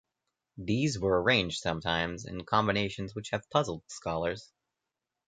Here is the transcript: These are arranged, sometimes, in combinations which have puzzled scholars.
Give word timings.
These 0.57 0.97
are 0.97 1.21
arranged, 1.21 1.61
sometimes, 1.61 2.25
in 2.25 2.43
combinations 2.43 3.13
which 3.13 3.29
have 3.29 3.47
puzzled 3.51 3.83
scholars. 3.85 4.51